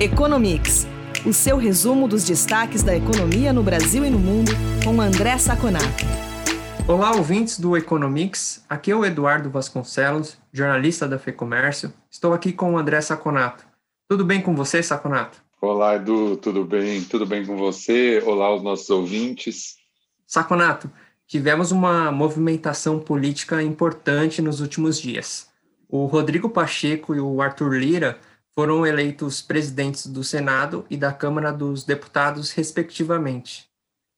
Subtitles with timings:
[0.00, 0.86] Economics,
[1.26, 4.52] o seu resumo dos destaques da economia no Brasil e no mundo,
[4.84, 6.04] com André Saconato.
[6.86, 8.64] Olá, ouvintes do Economics.
[8.68, 11.92] Aqui é o Eduardo Vasconcelos, jornalista da FEComércio.
[12.08, 13.66] Estou aqui com o André Saconato.
[14.08, 15.42] Tudo bem com você, Saconato?
[15.60, 17.02] Olá, Edu, tudo bem?
[17.02, 18.22] Tudo bem com você?
[18.24, 19.78] Olá, os nossos ouvintes.
[20.24, 20.88] Saconato,
[21.26, 25.48] tivemos uma movimentação política importante nos últimos dias.
[25.88, 28.20] O Rodrigo Pacheco e o Arthur Lira
[28.58, 33.68] foram eleitos presidentes do Senado e da Câmara dos Deputados, respectivamente.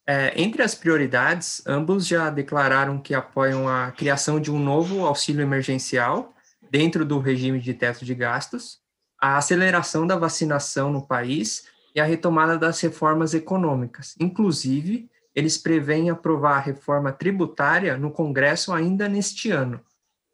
[0.09, 5.43] É, entre as prioridades, ambos já declararam que apoiam a criação de um novo auxílio
[5.43, 6.33] emergencial
[6.71, 8.79] dentro do regime de teto de gastos,
[9.21, 14.15] a aceleração da vacinação no país e a retomada das reformas econômicas.
[14.19, 19.83] Inclusive, eles preveem aprovar a reforma tributária no Congresso ainda neste ano.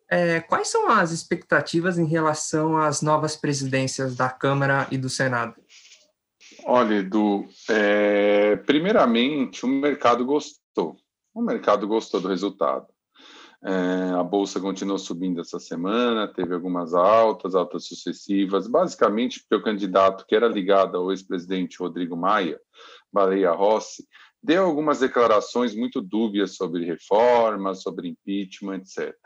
[0.09, 5.55] É, quais são as expectativas em relação às novas presidências da Câmara e do Senado?
[6.65, 10.97] Olha, Edu, é, primeiramente, o mercado gostou.
[11.35, 12.87] O mercado gostou do resultado.
[13.65, 19.65] É, a bolsa continuou subindo essa semana, teve algumas altas, altas sucessivas, basicamente porque o
[19.65, 22.61] candidato que era ligado ao ex-presidente Rodrigo Maia,
[23.13, 24.07] Baleia Rossi,
[24.43, 29.17] deu algumas declarações muito dúbias sobre reformas, sobre impeachment, etc.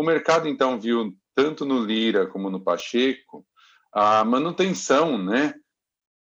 [0.00, 3.46] O mercado, então, viu, tanto no Lira como no Pacheco,
[3.92, 5.52] a manutenção né,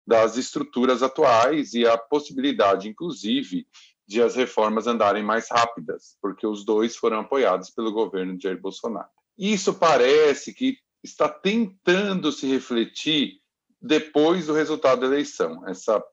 [0.05, 3.65] das estruturas atuais e a possibilidade, inclusive,
[4.05, 8.59] de as reformas andarem mais rápidas, porque os dois foram apoiados pelo governo de Jair
[8.59, 9.07] Bolsonaro.
[9.37, 13.39] Isso parece que está tentando se refletir
[13.81, 16.03] depois do resultado da eleição, essa,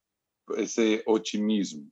[0.56, 1.90] esse otimismo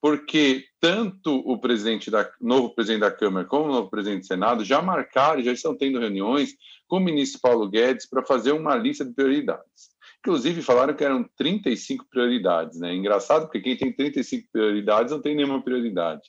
[0.00, 4.64] porque tanto o presidente da novo presidente da Câmara como o novo presidente do Senado
[4.64, 6.54] já marcaram, já estão tendo reuniões
[6.88, 9.90] com o ministro Paulo Guedes para fazer uma lista de prioridades.
[10.20, 12.94] Inclusive falaram que eram 35 prioridades, né?
[12.94, 16.22] Engraçado porque quem tem 35 prioridades não tem nenhuma prioridade.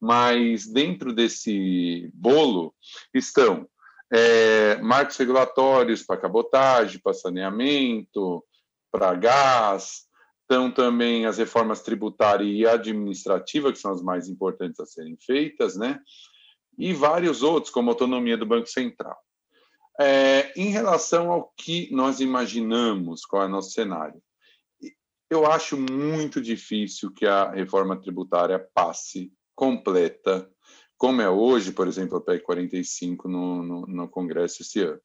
[0.00, 2.74] Mas dentro desse bolo
[3.14, 3.66] estão
[4.12, 8.44] é, marcos regulatórios para cabotagem, para saneamento,
[8.92, 10.06] para gás,
[10.48, 15.76] estão também as reformas tributária e administrativa, que são as mais importantes a serem feitas,
[15.76, 16.00] né?
[16.78, 19.16] E vários outros, como a autonomia do Banco Central.
[19.98, 24.22] É, em relação ao que nós imaginamos, qual é o nosso cenário?
[25.28, 30.48] Eu acho muito difícil que a reforma tributária passe completa,
[30.96, 35.00] como é hoje, por exemplo, a PEC 45 no, no, no Congresso esse ano.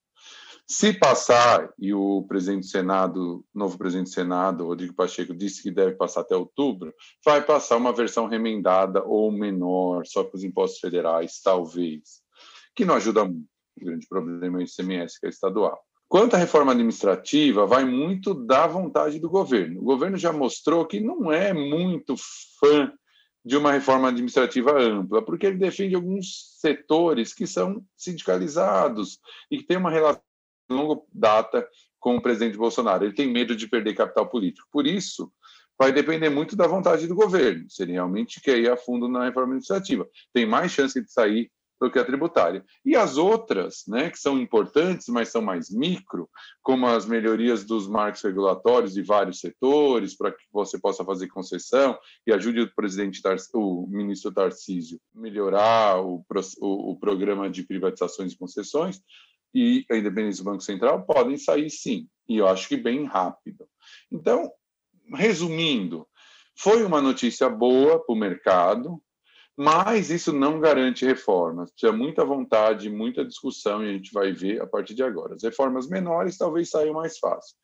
[0.74, 5.70] Se passar, e o presidente do Senado, novo presidente do Senado, Rodrigo Pacheco, disse que
[5.70, 6.94] deve passar até outubro,
[7.26, 12.22] vai passar uma versão remendada ou menor, só para os impostos federais, talvez,
[12.74, 13.50] que não ajuda muito.
[13.82, 15.78] O grande problema é o ICMS, que é estadual.
[16.08, 19.82] Quanto à reforma administrativa, vai muito da vontade do governo.
[19.82, 22.16] O governo já mostrou que não é muito
[22.62, 22.94] fã
[23.44, 29.20] de uma reforma administrativa ampla, porque ele defende alguns setores que são sindicalizados
[29.52, 30.31] e que têm uma relação
[30.72, 31.68] longa data
[32.00, 33.06] com o presidente Bolsonaro.
[33.06, 34.68] Ele tem medo de perder capital político.
[34.72, 35.32] Por isso,
[35.78, 39.26] vai depender muito da vontade do governo, se ele realmente quer ir a fundo na
[39.26, 40.08] reforma administrativa.
[40.34, 41.52] Tem mais chance de sair
[41.82, 42.64] do que a tributária.
[42.86, 46.30] E as outras, né, que são importantes, mas são mais micro,
[46.62, 51.98] como as melhorias dos marcos regulatórios de vários setores, para que você possa fazer concessão
[52.28, 53.20] e ajude o presidente,
[53.56, 56.24] o ministro Tarcísio, melhorar o,
[56.60, 59.02] o, o programa de privatizações e concessões,
[59.54, 63.68] e a independência do Banco Central podem sair sim, e eu acho que bem rápido.
[64.12, 64.52] Então,
[65.14, 66.08] resumindo,
[66.58, 69.02] foi uma notícia boa para o mercado,
[69.58, 71.72] mas isso não garante reformas.
[71.76, 75.36] Tinha muita vontade, muita discussão, e a gente vai ver a partir de agora.
[75.36, 77.56] As reformas menores talvez saiam mais fácil.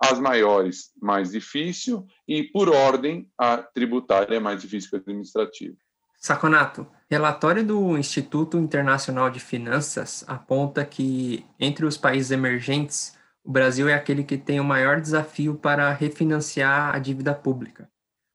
[0.00, 5.76] As maiores, mais difícil, e por ordem, a tributária é mais difícil que a administrativa.
[6.24, 13.90] Saconato, relatório do Instituto Internacional de Finanças aponta que, entre os países emergentes, o Brasil
[13.90, 17.90] é aquele que tem o maior desafio para refinanciar a dívida pública.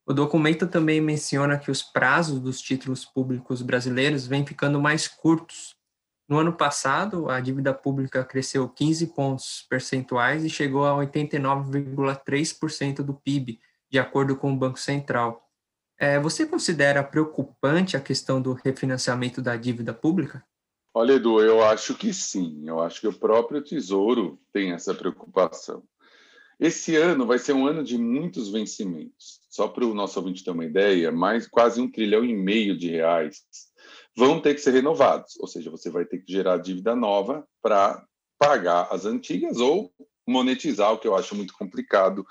[0.05, 5.75] O documento também menciona que os prazos dos títulos públicos brasileiros vêm ficando mais curtos.
[6.29, 13.15] No ano passado, a dívida pública cresceu 15 pontos percentuais e chegou a 89,3% do
[13.15, 13.59] PIB,
[13.89, 15.48] de acordo com o Banco Central.
[15.99, 20.41] É, você considera preocupante a questão do refinanciamento da dívida pública?
[20.93, 22.63] Olha, Edu, eu acho que sim.
[22.65, 25.83] Eu acho que o próprio Tesouro tem essa preocupação.
[26.57, 29.41] Esse ano vai ser um ano de muitos vencimentos.
[29.49, 32.89] Só para o nosso ouvinte ter uma ideia, mais quase um trilhão e meio de
[32.89, 33.43] reais
[34.15, 35.37] vão ter que ser renovados.
[35.39, 38.03] Ou seja, você vai ter que gerar dívida nova para
[38.37, 39.91] pagar as antigas ou
[40.27, 42.25] monetizar, o que eu acho muito complicado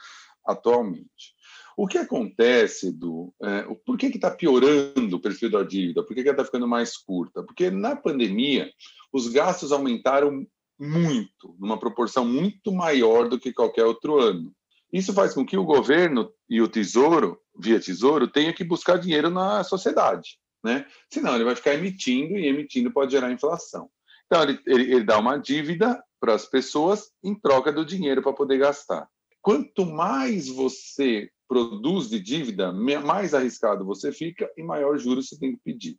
[0.44, 1.34] atualmente.
[1.78, 6.02] O que acontece, Edu, é, por que está piorando o perfil da dívida?
[6.02, 7.40] Por que está ficando mais curta?
[7.44, 8.68] Porque na pandemia,
[9.12, 10.44] os gastos aumentaram
[10.76, 14.52] muito, numa proporção muito maior do que qualquer outro ano.
[14.92, 19.30] Isso faz com que o governo e o Tesouro, via Tesouro, tenha que buscar dinheiro
[19.30, 20.36] na sociedade.
[20.64, 20.84] Né?
[21.08, 23.88] Senão, ele vai ficar emitindo e emitindo pode gerar inflação.
[24.26, 28.32] Então, ele, ele, ele dá uma dívida para as pessoas em troca do dinheiro para
[28.32, 29.08] poder gastar.
[29.40, 35.52] Quanto mais você produz de dívida, mais arriscado você fica e maior juros você tem
[35.52, 35.98] que pedir.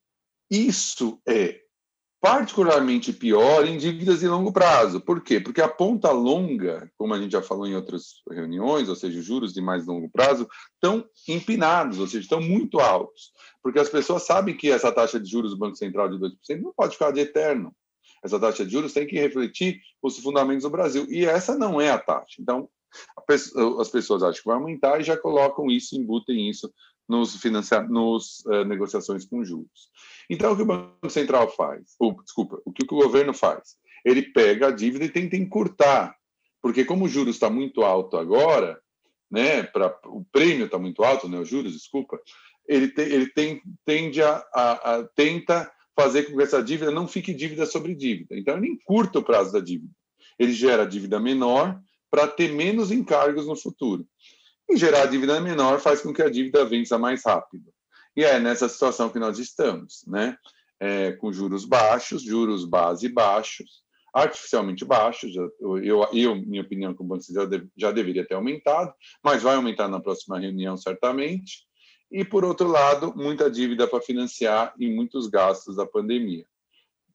[0.49, 1.59] Isso é
[2.21, 4.99] particularmente pior em dívidas de longo prazo.
[4.99, 5.39] Por quê?
[5.39, 9.53] Porque a ponta longa, como a gente já falou em outras reuniões, ou seja, juros
[9.53, 13.31] de mais longo prazo, estão empinados, ou seja, estão muito altos.
[13.63, 16.73] Porque as pessoas sabem que essa taxa de juros do Banco Central de 2% não
[16.73, 17.73] pode ficar de eterno.
[18.21, 21.05] Essa taxa de juros tem que refletir os fundamentos do Brasil.
[21.09, 22.35] E essa não é a taxa.
[22.41, 22.69] Então,
[23.79, 26.71] as pessoas acham que vai aumentar e já colocam isso, embutem isso
[27.09, 29.89] nos, financia nos uh, negociações com juros.
[30.29, 31.95] Então, o que o Banco Central faz?
[31.99, 33.77] Ou, desculpa, o que o governo faz?
[34.05, 36.15] Ele pega a dívida e tenta encurtar,
[36.61, 38.79] porque como o juros está muito alto agora,
[39.29, 42.19] né, pra, o prêmio está muito alto, né, os juros, desculpa,
[42.67, 47.07] ele, te, ele tem, tende a, a, a, tenta fazer com que essa dívida não
[47.07, 48.37] fique dívida sobre dívida.
[48.37, 49.91] Então, ele encurta o prazo da dívida.
[50.37, 54.05] Ele gera dívida menor para ter menos encargos no futuro.
[54.69, 57.71] E gerar dívida menor faz com que a dívida vença mais rápido.
[58.15, 60.37] E é nessa situação que nós estamos, né?
[60.79, 63.83] É, com juros baixos, juros base baixos,
[64.13, 65.35] artificialmente baixos.
[65.35, 65.77] Eu,
[66.13, 69.99] eu, minha opinião, como você já, deve, já deveria ter aumentado, mas vai aumentar na
[69.99, 71.67] próxima reunião, certamente.
[72.11, 76.45] E, por outro lado, muita dívida para financiar e muitos gastos da pandemia.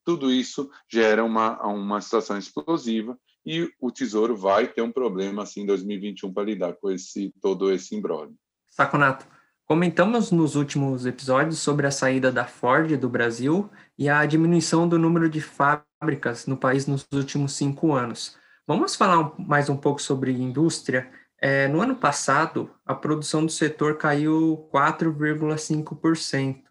[0.05, 5.61] Tudo isso gera uma, uma situação explosiva e o Tesouro vai ter um problema assim
[5.61, 8.35] em 2021 para lidar com esse todo esse imbróglio.
[8.71, 9.25] Saconato,
[9.65, 14.97] comentamos nos últimos episódios sobre a saída da Ford do Brasil e a diminuição do
[14.97, 18.35] número de fábricas no país nos últimos cinco anos.
[18.67, 21.11] Vamos falar mais um pouco sobre indústria.
[21.39, 26.63] É, no ano passado, a produção do setor caiu 4,5%.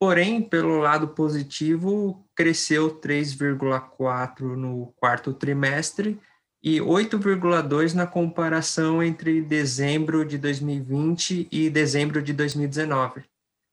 [0.00, 6.16] Porém, pelo lado positivo, cresceu 3,4% no quarto trimestre
[6.62, 13.24] e 8,2% na comparação entre dezembro de 2020 e dezembro de 2019.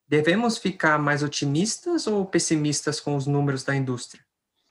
[0.08, 4.26] Devemos ficar mais otimistas ou pessimistas com os números da indústria?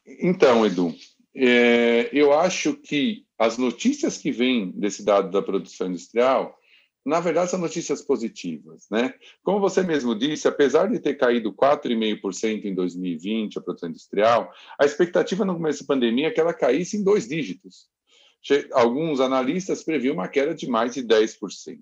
[0.04, 0.92] Então, Edu,
[1.32, 6.58] é, eu acho que as notícias que vêm desse dado da produção industrial
[7.04, 8.86] na verdade, são notícias positivas.
[8.90, 9.12] Né?
[9.42, 14.86] Como você mesmo disse, apesar de ter caído 4,5% em 2020 a produção industrial, a
[14.86, 17.88] expectativa no começo da pandemia é que ela caísse em dois dígitos.
[18.72, 21.78] Alguns analistas previam uma queda de mais de 10%.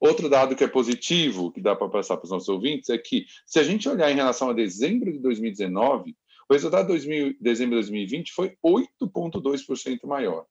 [0.00, 3.26] Outro dado que é positivo, que dá para passar para os nossos ouvintes, é que,
[3.44, 6.16] se a gente olhar em relação a dezembro de 2019,
[6.48, 10.46] o resultado de dezembro de 2020 foi 8,2% maior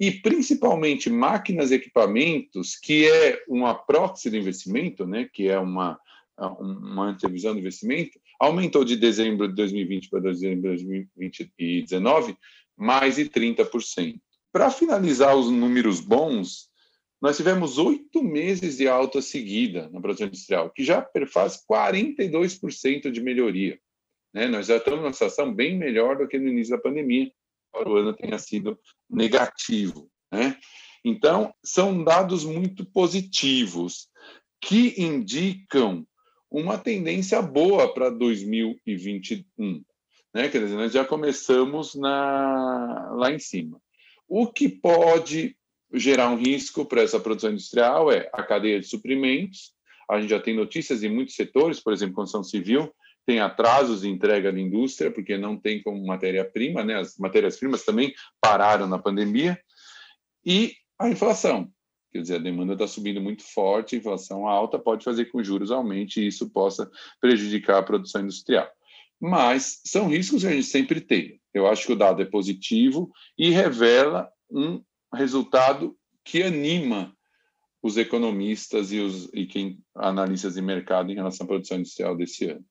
[0.00, 6.00] e principalmente máquinas e equipamentos, que é uma proxy do investimento, né, que é uma,
[6.38, 12.34] uma antevisão do investimento, aumentou de dezembro de 2020 para dezembro de 2019
[12.74, 14.18] mais de 30%.
[14.50, 16.70] Para finalizar os números bons,
[17.20, 23.20] nós tivemos oito meses de alta seguida na produção industrial, que já faz 42% de
[23.20, 23.78] melhoria.
[24.32, 24.48] Né?
[24.48, 27.30] Nós já estamos numa situação bem melhor do que no início da pandemia,
[27.74, 30.10] o ano tenha sido negativo.
[30.32, 30.56] Né?
[31.04, 34.08] Então, são dados muito positivos
[34.60, 36.06] que indicam
[36.50, 39.82] uma tendência boa para 2021.
[40.34, 40.48] Né?
[40.48, 43.80] Quer dizer, nós já começamos na, lá em cima.
[44.28, 45.56] O que pode
[45.92, 49.72] gerar um risco para essa produção industrial é a cadeia de suprimentos.
[50.08, 52.92] A gente já tem notícias em muitos setores, por exemplo, construção civil,
[53.30, 56.96] tem atrasos de entrega da indústria, porque não tem como matéria-prima, né?
[56.96, 59.56] as matérias-primas também pararam na pandemia,
[60.44, 61.70] e a inflação.
[62.10, 65.42] Quer dizer, a demanda está subindo muito forte, a inflação alta pode fazer com que
[65.42, 68.68] os juros aumente e isso possa prejudicar a produção industrial.
[69.20, 71.40] Mas são riscos que a gente sempre tem.
[71.54, 74.82] Eu acho que o dado é positivo e revela um
[75.14, 77.16] resultado que anima
[77.80, 82.46] os economistas e, os, e quem analistas de mercado em relação à produção industrial desse
[82.46, 82.64] ano.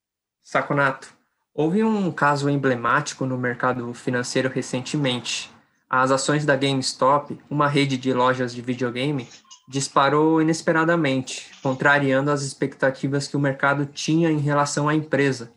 [0.43, 1.13] Saconato,
[1.53, 5.51] houve um caso emblemático no mercado financeiro recentemente.
[5.89, 9.27] As ações da GameStop, uma rede de lojas de videogame,
[9.67, 15.51] disparou inesperadamente, contrariando as expectativas que o mercado tinha em relação à empresa.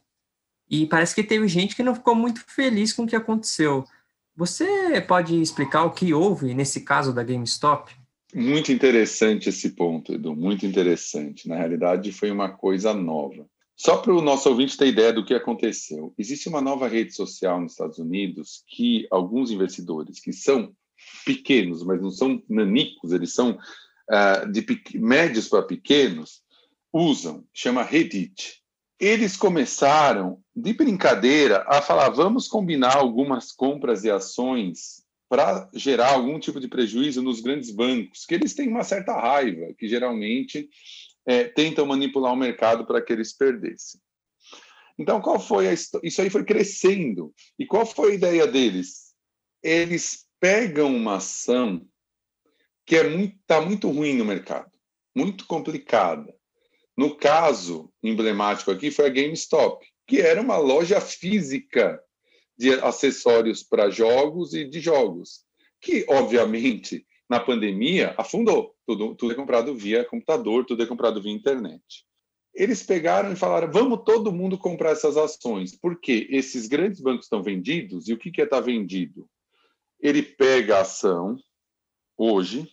[0.70, 3.84] E parece que teve gente que não ficou muito feliz com o que aconteceu.
[4.36, 7.92] Você pode explicar o que houve nesse caso da GameStop?
[8.34, 11.46] Muito interessante esse ponto, Edu, muito interessante.
[11.46, 13.46] Na realidade, foi uma coisa nova.
[13.76, 17.60] Só para o nosso ouvinte ter ideia do que aconteceu, existe uma nova rede social
[17.60, 20.74] nos Estados Unidos que alguns investidores, que são
[21.24, 24.64] pequenos, mas não são nanicos, eles são uh, de
[24.94, 26.42] médios para pequenos,
[26.92, 28.62] usam, chama Reddit.
[29.00, 36.38] Eles começaram, de brincadeira, a falar: vamos combinar algumas compras e ações para gerar algum
[36.38, 40.68] tipo de prejuízo nos grandes bancos, que eles têm uma certa raiva, que geralmente
[41.26, 44.00] é, tentam manipular o mercado para que eles perdessem.
[44.98, 47.32] Então, qual foi a isso aí foi crescendo.
[47.58, 49.14] E qual foi a ideia deles?
[49.62, 51.86] Eles pegam uma ação
[52.84, 54.70] que é muito tá muito ruim no mercado,
[55.14, 56.34] muito complicada.
[56.96, 62.02] No caso emblemático aqui foi a GameStop, que era uma loja física
[62.56, 65.44] de acessórios para jogos e de jogos,
[65.80, 68.71] que obviamente na pandemia afundou.
[68.86, 72.04] Tudo, tudo é comprado via computador, tudo é comprado via internet.
[72.54, 77.42] Eles pegaram e falaram: vamos todo mundo comprar essas ações, porque esses grandes bancos estão
[77.42, 79.28] vendidos, e o que, que é estar tá vendido?
[80.00, 81.36] Ele pega a ação
[82.16, 82.70] hoje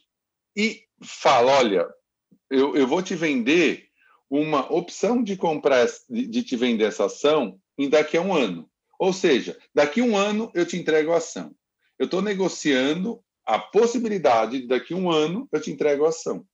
[0.55, 1.87] e fala: olha,
[2.49, 3.87] eu, eu vou te vender
[4.29, 8.69] uma opção de comprar, de, te vender essa ação em daqui a um ano.
[8.99, 11.55] Ou seja, daqui a um ano eu te entrego a ação.
[11.97, 16.45] Eu estou negociando a possibilidade de daqui a um ano eu te entrego a ação.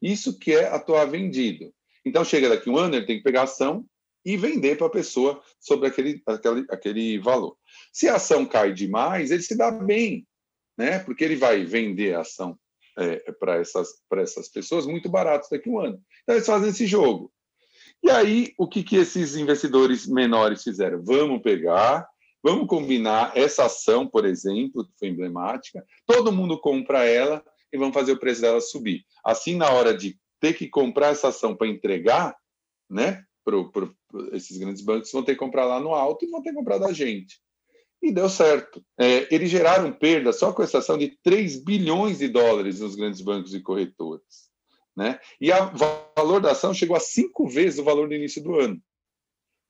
[0.00, 1.70] Isso que é atuar vendido.
[2.04, 3.84] Então, chega daqui a um ano, ele tem que pegar a ação
[4.24, 7.56] e vender para a pessoa sobre aquele, aquele, aquele valor.
[7.92, 10.26] Se a ação cai demais, ele se dá bem,
[10.78, 10.98] né?
[10.98, 12.58] porque ele vai vender a ação
[12.98, 16.02] é, para essas, essas pessoas muito barato daqui a um ano.
[16.22, 17.30] Então, eles fazem esse jogo.
[18.02, 21.04] E aí, o que, que esses investidores menores fizeram?
[21.04, 22.08] Vamos pegar
[22.44, 27.94] Vamos combinar essa ação, por exemplo, que foi emblemática, todo mundo compra ela e vamos
[27.94, 29.02] fazer o preço dela subir.
[29.24, 32.36] Assim, na hora de ter que comprar essa ação para entregar,
[32.90, 33.88] né, para
[34.32, 36.76] esses grandes bancos vão ter que comprar lá no alto e vão ter que comprar
[36.76, 37.40] da gente.
[38.02, 38.84] E deu certo.
[39.00, 43.22] É, eles geraram perda só com essa ação de 3 bilhões de dólares nos grandes
[43.22, 44.50] bancos e corretores.
[44.94, 45.18] Né?
[45.40, 45.72] E o
[46.14, 48.78] valor da ação chegou a cinco vezes o valor do início do ano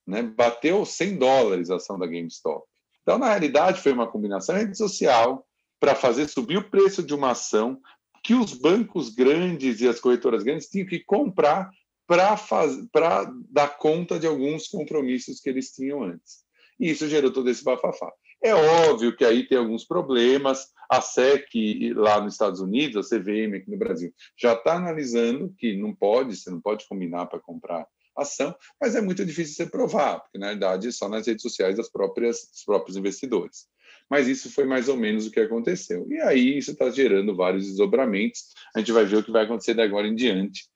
[0.07, 0.23] né?
[0.23, 2.65] bateu 100 dólares a ação da GameStop.
[3.03, 5.47] Então, na realidade, foi uma combinação rede social
[5.79, 7.79] para fazer subir o preço de uma ação
[8.23, 11.71] que os bancos grandes e as corretoras grandes tinham que comprar
[12.07, 16.45] para dar conta de alguns compromissos que eles tinham antes.
[16.81, 18.11] E isso gerou todo esse bafafá.
[18.43, 20.67] É óbvio que aí tem alguns problemas.
[20.91, 25.77] A SEC lá nos Estados Unidos, a CVM aqui no Brasil, já está analisando que
[25.77, 30.21] não pode, você não pode combinar para comprar ação, mas é muito difícil você provar,
[30.21, 33.67] porque na verdade só nas redes sociais das próprias, dos próprios investidores.
[34.11, 36.07] Mas isso foi mais ou menos o que aconteceu.
[36.11, 38.53] E aí isso está gerando vários desdobramentos.
[38.75, 40.69] A gente vai ver o que vai acontecer de agora em diante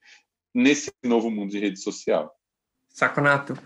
[0.53, 2.33] nesse novo mundo de rede social.
[2.89, 3.57] Saconato,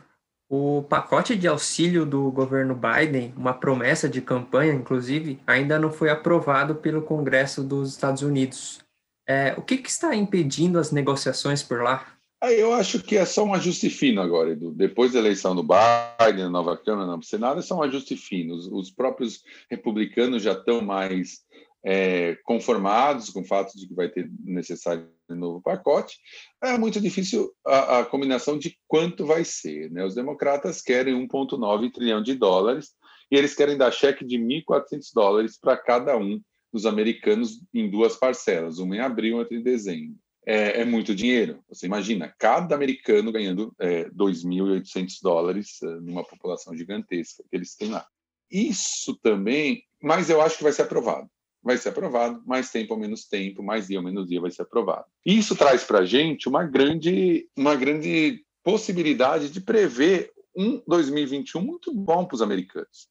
[0.49, 6.09] o pacote de auxílio do governo Biden, uma promessa de campanha, inclusive, ainda não foi
[6.09, 8.81] aprovado pelo Congresso dos Estados Unidos.
[9.27, 12.05] É, o que, que está impedindo as negociações por lá?
[12.51, 14.71] Eu acho que é só um ajuste fino agora, Edu.
[14.71, 18.55] Depois da eleição do Biden, nova Câmara, novo Senado, é só um ajuste fino.
[18.55, 21.41] Os, os próprios republicanos já estão mais
[21.85, 26.17] é, conformados com o fato de que vai ter necessário um novo pacote.
[26.61, 29.91] É muito difícil a, a combinação de quanto vai ser.
[29.91, 30.03] Né?
[30.03, 32.93] Os democratas querem 1,9 trilhão de dólares
[33.31, 38.15] e eles querem dar cheque de 1.400 dólares para cada um dos americanos em duas
[38.15, 41.63] parcelas, uma em abril e outra em dezembro é, é, muito dinheiro.
[41.69, 47.89] Você imagina, cada americano ganhando é, 2.800 dólares é, numa população gigantesca que eles têm
[47.89, 48.05] lá.
[48.51, 51.29] Isso também, mas eu acho que vai ser aprovado.
[51.61, 54.63] Vai ser aprovado, mais tempo ou menos tempo, mais dia ou menos dia vai ser
[54.63, 55.05] aprovado.
[55.25, 61.93] Isso traz para a gente uma grande, uma grande possibilidade de prever um 2021 muito
[61.93, 63.07] bom para os americanos.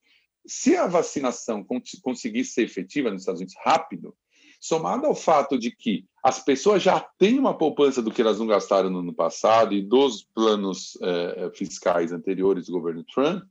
[0.47, 1.65] Se a vacinação
[2.03, 4.15] conseguir ser efetiva nos Estados Unidos rápido,
[4.63, 8.47] somado ao fato de que as pessoas já têm uma poupança do que elas não
[8.47, 13.43] gastaram no ano passado e dos planos eh, fiscais anteriores do governo Trump,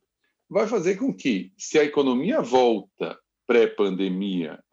[0.50, 4.64] vai fazer com que, se a economia volta pré-pandemia,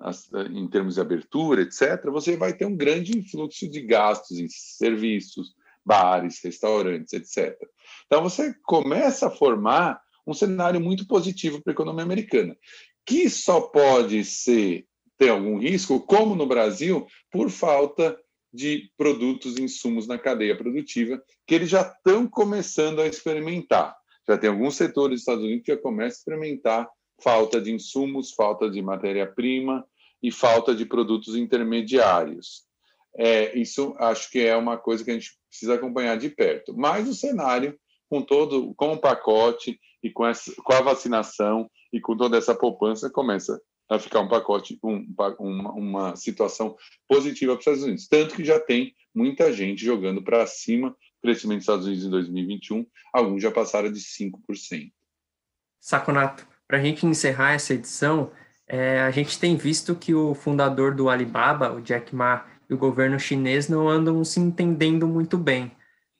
[0.52, 5.56] em termos de abertura, etc., você vai ter um grande influxo de gastos em serviços,
[5.84, 7.58] bares, restaurantes, etc.
[8.06, 12.56] Então, você começa a formar um cenário muito positivo para a economia americana,
[13.04, 14.86] que só pode ser
[15.18, 18.18] tem algum risco, como no Brasil, por falta
[18.52, 23.94] de produtos e insumos na cadeia produtiva, que eles já estão começando a experimentar.
[24.26, 26.88] Já tem alguns setores dos Estados Unidos que já começam a experimentar
[27.22, 29.84] falta de insumos, falta de matéria-prima
[30.22, 32.64] e falta de produtos intermediários.
[33.16, 36.76] É, isso acho que é uma coisa que a gente precisa acompanhar de perto.
[36.76, 42.00] Mas o cenário, com todo, com o pacote e com, essa, com a vacinação e
[42.00, 45.06] com toda essa poupança, começa a ficar um pacote, um,
[45.38, 46.76] uma, uma situação
[47.08, 48.08] positiva para os Estados Unidos.
[48.08, 52.10] Tanto que já tem muita gente jogando para cima o crescimento dos Estados Unidos em
[52.10, 54.92] 2021, alguns já passaram de 5%.
[55.80, 58.30] Saconato, para a gente encerrar essa edição,
[58.66, 62.78] é, a gente tem visto que o fundador do Alibaba, o Jack Ma, e o
[62.78, 65.72] governo chinês não andam se entendendo muito bem.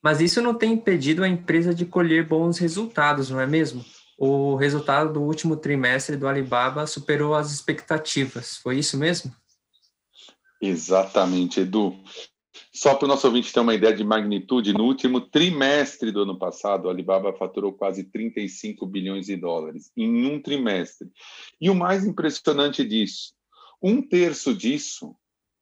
[0.03, 3.85] Mas isso não tem impedido a empresa de colher bons resultados, não é mesmo?
[4.21, 8.57] O resultado do último trimestre do Alibaba superou as expectativas.
[8.57, 9.33] Foi isso mesmo?
[10.61, 11.97] Exatamente, Edu.
[12.73, 16.37] Só para o nosso ouvinte ter uma ideia de magnitude, no último trimestre do ano
[16.37, 21.09] passado, o Alibaba faturou quase 35 bilhões de dólares em um trimestre.
[21.61, 23.35] E o mais impressionante disso,
[23.81, 25.15] um terço disso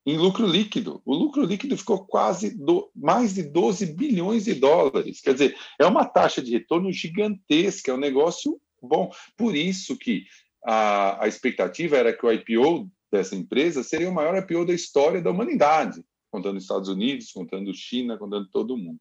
[0.06, 1.02] em lucro líquido.
[1.04, 5.20] O lucro líquido ficou quase do, mais de 12 bilhões de dólares.
[5.20, 9.10] Quer dizer, é uma taxa de retorno gigantesca, é um negócio bom.
[9.36, 10.24] Por isso que
[10.64, 15.20] a, a expectativa era que o IPO dessa empresa seria o maior IPO da história
[15.20, 19.00] da humanidade, contando Estados Unidos, contando China, contando todo mundo.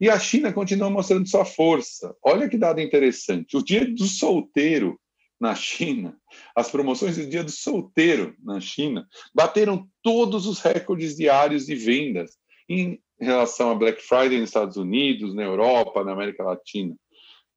[0.00, 2.16] E a China continua mostrando sua força.
[2.24, 3.58] Olha que dado interessante.
[3.58, 4.98] O dia do solteiro
[5.40, 6.16] na China,
[6.54, 12.36] as promoções do dia do solteiro na China bateram todos os recordes diários de vendas
[12.68, 16.94] em relação a Black Friday nos Estados Unidos, na Europa, na América Latina.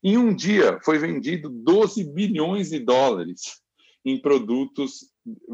[0.01, 3.61] Em um dia foi vendido 12 bilhões de dólares
[4.05, 5.09] em produtos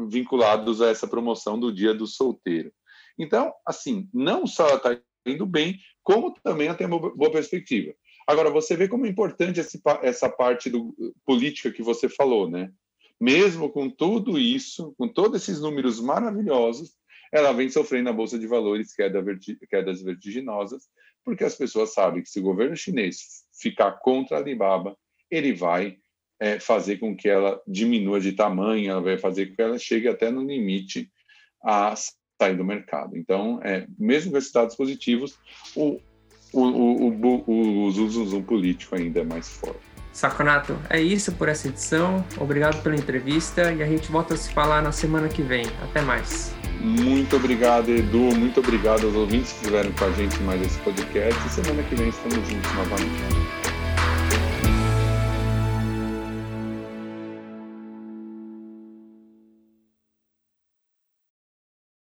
[0.08, 2.72] vinculados a essa promoção do dia do solteiro.
[3.18, 7.94] Então, assim, não só está indo bem, como também ela tem uma boa perspectiva.
[8.30, 10.94] Agora, você vê como é importante esse, essa parte do,
[11.26, 12.70] política que você falou, né?
[13.20, 16.92] Mesmo com tudo isso, com todos esses números maravilhosos,
[17.32, 20.84] ela vem sofrendo na Bolsa de Valores queda verti, quedas vertiginosas,
[21.24, 24.96] porque as pessoas sabem que se o governo chinês ficar contra a Alibaba,
[25.28, 25.98] ele vai
[26.38, 30.06] é, fazer com que ela diminua de tamanho, ela vai fazer com que ela chegue
[30.06, 31.10] até no limite
[31.64, 31.96] a
[32.40, 33.16] sair do mercado.
[33.16, 35.36] Então, é, mesmo com esses dados positivos,
[35.74, 36.00] o,
[36.52, 39.90] o, o, o, usos do político ainda é mais forte.
[40.12, 42.24] Saconato, é isso por essa edição.
[42.38, 45.66] Obrigado pela entrevista e a gente volta a se falar na semana que vem.
[45.82, 46.52] Até mais.
[46.80, 48.34] Muito obrigado, Edu.
[48.34, 51.46] Muito obrigado aos ouvintes que estiveram com a gente mais esse podcast.
[51.46, 53.59] E semana que vem estamos juntos novamente.